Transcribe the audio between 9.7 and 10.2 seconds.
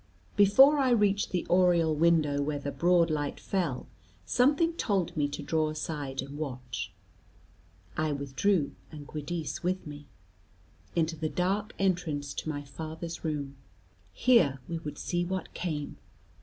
me,